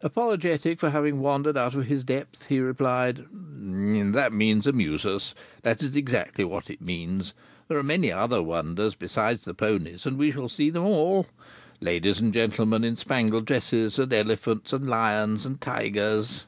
[0.00, 5.32] Apologetic for having wandered out of his depth, he replied: "That means, amuse us.
[5.62, 7.34] That is exactly what it means.
[7.68, 11.28] There are many other wonders besides the ponies, and we shall see them all.
[11.80, 16.46] Ladies and gentlemen in spangled dresses, and elephants and lions and tigers."